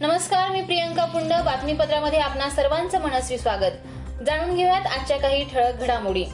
[0.00, 4.22] नमस्कार मी प्रियंका पुंड बातमीपत्रामध्ये आपणा सर्वांचं मनस्वी स्वागत.
[4.26, 6.24] जाणून घेऊयात आजच्या काही ठळक घडामोडी.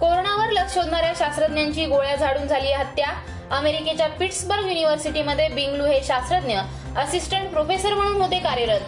[0.00, 3.08] कोरोनावर लक्ष शोधणाऱ्या शास्त्रज्ञांची गोळ्या झाडून झाली हत्या.
[3.50, 6.58] अमेरिकेच्या पिट्सबर्ग युनिव्हर्सिटीमध्ये बिंगलू हे शास्त्रज्ञ
[6.96, 8.80] असिस्टंट प्रोफेसर म्हणून होते कार्यरत.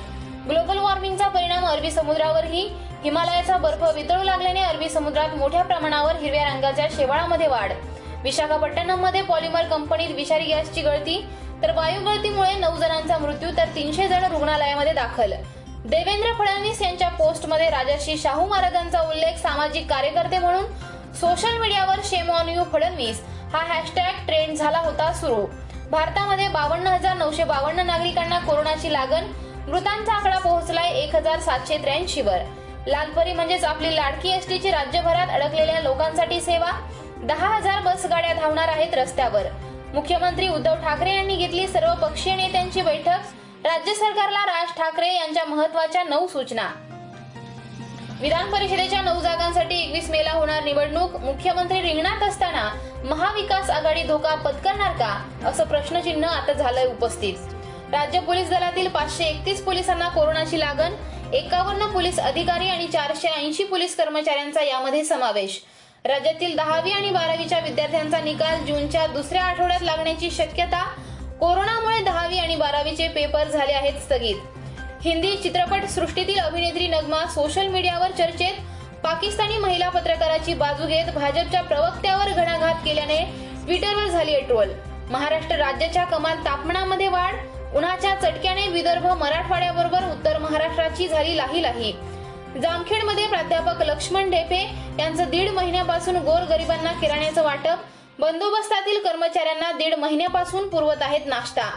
[0.48, 2.68] ग्लोबल वॉर्मिंगचा परिणाम अरबी समुद्रावरही.
[3.04, 7.72] हिमालयाचा बर्फ वितळू लागल्याने अरबी समुद्रात मोठ्या प्रमाणावर हिरव्या रंगाच्या शेवाळामध्ये वाढ.
[8.22, 11.26] विशाखापट्टणममध्ये पॉलिमर कंपनीत विषारी गॅसची गळती.
[11.62, 15.32] तर वायू गळतीमुळे नऊ जणांचा मृत्यू तर तीनशे जण रुग्णालयामध्ये दाखल.
[15.84, 20.64] देवेंद्र फडणवीस यांच्या पोस्टमध्ये राजर्षी शाहू महाराजांचा उल्लेख सामाजिक कार्यकर्ते म्हणून
[21.14, 23.22] सोशल मीडियावर शेम ऑन यू फडणवीस.
[23.52, 25.46] हा हॅशटॅग ट्रेंड झाला होता सुरू.
[25.90, 29.26] भारतामध्ये बावन्न हजार नऊशे बावन्न नागरिकांना कोरोनाची लागण.
[29.68, 32.38] मृतांचा आकडा पोहोचलाय एक हजार सातशे त्र्याऐंशी वर.
[32.86, 36.70] लालपरी म्हणजेच आपली लाडकी एसटीची राज्यभरात अडकलेल्या लोकांसाठी सेवा.
[37.22, 39.46] दहा हजार बस गाड्या धावणार आहेत रस्त्यावर.
[39.94, 43.18] मुख्यमंत्री उद्धव ठाकरे यांनी घेतली सर्व पक्षीय नेत्यांची बैठक.
[43.64, 46.70] राज्य सरकारला राज ठाकरे यांच्या महत्त्वाच्या नऊ सूचना.
[48.20, 51.16] विधान परिषदेच्या नऊ जागांसाठी एकवीस मेला होणार निवडणूक.
[51.16, 52.68] मुख्यमंत्री रिंगणात असताना
[53.04, 55.30] महाविकास आघाडी धोका पत्करणार का?
[55.46, 57.34] असं प्रश्नचिन्ह आता झालंय उपस्थित.
[57.92, 60.94] राज्य पोलीस दलातील पाचशे एकतीस पोलिसांना कोरोनाची लागण.
[61.34, 65.62] एकावन्न पोलीस अधिकारी आणि चारशे ऐंशी पोलीस कर्मचाऱ्यांचा यामध्ये समावेश.
[66.04, 70.82] राज्यातील दहावी आणि बारावीच्या विद्यार्थ्यांचा निकाल जूनच्या दुसऱ्या आठवड्यात लागण्याची शक्यता.
[71.40, 74.36] कोरोनामुळे दहावी आणि बारावीचे पेपर झाले आहेत स्थगित.
[75.02, 78.54] हिंदी चित्रपट सृष्टीतील अभिनेत्री नगमा सोशल मीडियावर चर्चेत.
[79.02, 83.22] पाकिस्तानी महिला पत्रकाराची बाजू घेत भाजपच्या प्रवक्त्यावर घणाघात केल्याने
[83.64, 84.72] ट्विटरवर झाली आहे ट्रोल
[85.10, 87.34] महाराष्ट्र राज्याच्या कमाल तापमानामध्ये वाढ
[87.76, 91.92] उन्हाच्या चटक्याने विदर्भ मराठवाड्याबरोबर उत्तर महाराष्ट्राची झाली लाही लाही.
[92.56, 94.60] जामखेडमध्ये प्राध्यापक लक्ष्मण ढेपे
[94.98, 97.84] यांचं दीड महिन्यापासून गोर गरिबांना किराण्याचं वाटप
[98.18, 101.68] बंदोबस्तातील कर्मचाऱ्यांना दीड महिन्यापासून पुरवत आहेत नाश्ता.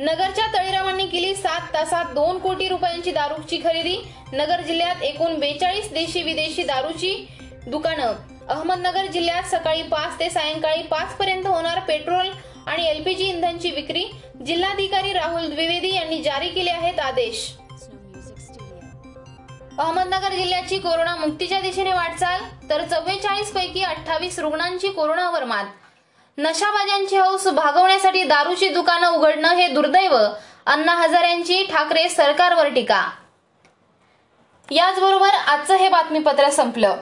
[0.00, 3.96] नगरच्या तळीरामांनी केली सात तासात दोन कोटी रुपयांची दारूची खरेदी
[4.32, 7.14] नगर जिल्ह्यात एकूण बेचाळीस देशी विदेशी दारूची
[7.66, 8.12] दुकानं.
[8.48, 12.30] अहमदनगर जिल्ह्यात सकाळी पाच ते सायंकाळी पाच पर्यंत होणार पेट्रोल
[12.66, 14.04] आणि एलपीजी इंधनची विक्री
[14.46, 17.48] जिल्हाधिकारी राहुल द्विवेदी यांनी जारी केले आहेत आदेश.
[19.78, 22.40] अहमदनगर जिल्ह्याची कोरोना मुक्तीच्या दिशेने वाटचाल
[22.70, 25.64] तर चव्वेचाळीस पैकी अठ्ठावीस रुग्णांची कोरोनावर मात.
[26.38, 30.16] नशाबाज्यांची हौस भागवण्यासाठी दारूची दुकानं उघडणं हे दुर्दैव
[30.66, 33.10] अण्णा हजाऱ्यांची ठाकरे सरकारवर टीका.
[34.70, 36.96] याचबरोबर आजचं हे बातमीपत्र संपलं.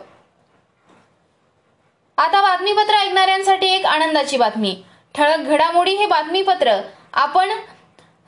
[2.19, 4.83] आता बातमीपत्र ऐकणाऱ्यांसाठी एक आनंदाची बातमी.
[5.15, 6.81] ठळक घडामोडी हे बातमीपत्र.
[7.13, 7.53] आपण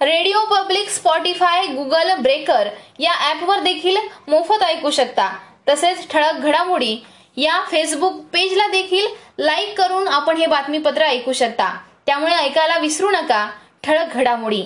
[0.01, 3.97] radio public Spotify Google breaker या ॲपवर देखील
[4.29, 5.39] मोफत ऐकू शकता.
[5.69, 6.99] तसेच ठळक घडामोडी
[7.37, 9.07] या फेसबुक पेजला देखील
[9.39, 11.79] लाईक करून आपण हे बातमीपत्र ऐकू शकता.
[12.07, 13.51] त्यामुळे ऐकायला विसरू नका.
[13.83, 14.65] ठळक घडामोडी.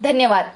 [0.00, 0.48] धन्यवाद.